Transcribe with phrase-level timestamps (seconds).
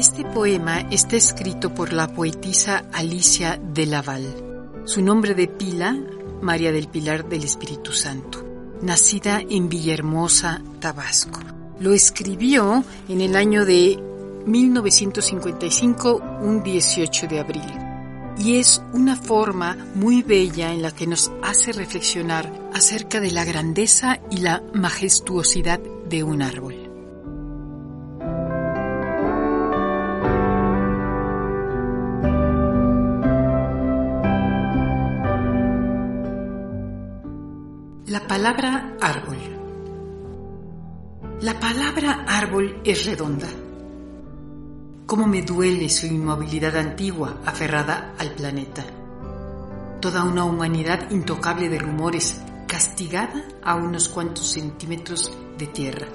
[0.00, 4.80] Este poema está escrito por la poetisa Alicia de Laval.
[4.86, 5.94] Su nombre de pila,
[6.40, 8.42] María del Pilar del Espíritu Santo,
[8.80, 11.40] nacida en Villahermosa, Tabasco.
[11.80, 14.02] Lo escribió en el año de
[14.46, 17.70] 1955, un 18 de abril.
[18.38, 23.44] Y es una forma muy bella en la que nos hace reflexionar acerca de la
[23.44, 26.79] grandeza y la majestuosidad de un árbol.
[38.10, 39.38] La palabra árbol.
[41.42, 43.46] La palabra árbol es redonda.
[45.06, 48.84] Cómo me duele su inmovilidad antigua aferrada al planeta.
[50.00, 56.08] Toda una humanidad intocable de rumores, castigada a unos cuantos centímetros de tierra.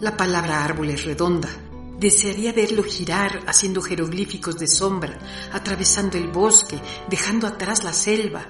[0.00, 1.50] La palabra árbol es redonda.
[2.00, 5.20] Desearía verlo girar haciendo jeroglíficos de sombra,
[5.52, 8.44] atravesando el bosque, dejando atrás la selva,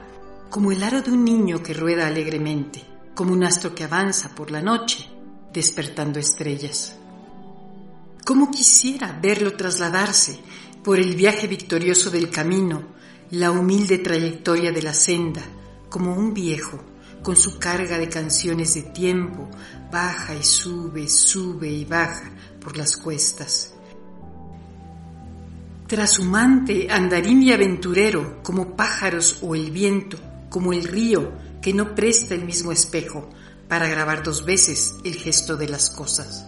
[0.50, 2.82] como el aro de un niño que rueda alegremente,
[3.14, 5.08] como un astro que avanza por la noche,
[5.52, 6.96] despertando estrellas.
[8.24, 10.38] ¿Cómo quisiera verlo trasladarse
[10.82, 12.82] por el viaje victorioso del camino,
[13.30, 15.42] la humilde trayectoria de la senda,
[15.88, 16.78] como un viejo,
[17.22, 19.48] con su carga de canciones de tiempo,
[19.90, 23.74] baja y sube, sube y baja por las cuestas.
[25.86, 30.18] Trashumante, andarín y aventurero, como pájaros o el viento,
[30.48, 33.28] como el río que no presta el mismo espejo
[33.68, 36.46] para grabar dos veces el gesto de las cosas.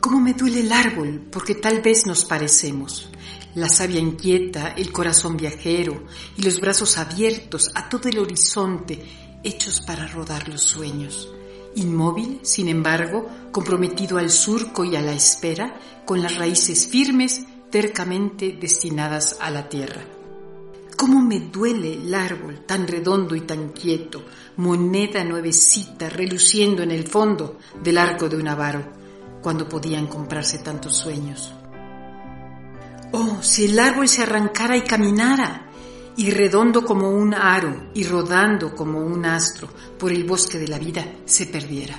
[0.00, 1.28] ¿Cómo me duele el árbol?
[1.30, 3.10] Porque tal vez nos parecemos.
[3.54, 6.04] La savia inquieta, el corazón viajero
[6.36, 9.04] y los brazos abiertos a todo el horizonte,
[9.44, 11.30] hechos para rodar los sueños.
[11.74, 18.56] Inmóvil, sin embargo, comprometido al surco y a la espera, con las raíces firmes, tercamente
[18.58, 20.19] destinadas a la tierra.
[21.00, 24.22] ¿Cómo me duele el árbol tan redondo y tan quieto,
[24.58, 28.84] moneda nuevecita reluciendo en el fondo del arco de un avaro,
[29.40, 31.54] cuando podían comprarse tantos sueños?
[33.12, 35.70] Oh, si el árbol se arrancara y caminara,
[36.18, 40.78] y redondo como un aro y rodando como un astro por el bosque de la
[40.78, 41.98] vida, se perdiera.